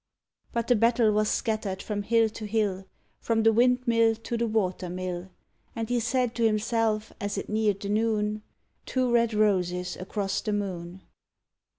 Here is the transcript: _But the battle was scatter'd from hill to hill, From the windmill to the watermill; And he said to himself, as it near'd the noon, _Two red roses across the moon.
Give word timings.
_But 0.51 0.67
the 0.67 0.75
battle 0.75 1.11
was 1.11 1.29
scatter'd 1.29 1.79
from 1.83 2.01
hill 2.01 2.27
to 2.29 2.45
hill, 2.47 2.87
From 3.19 3.43
the 3.43 3.53
windmill 3.53 4.15
to 4.15 4.35
the 4.35 4.47
watermill; 4.47 5.29
And 5.75 5.89
he 5.89 5.99
said 5.99 6.33
to 6.37 6.43
himself, 6.43 7.13
as 7.21 7.37
it 7.37 7.49
near'd 7.49 7.81
the 7.81 7.89
noon, 7.89 8.41
_Two 8.87 9.11
red 9.13 9.35
roses 9.35 9.95
across 9.97 10.41
the 10.41 10.53
moon. 10.53 11.03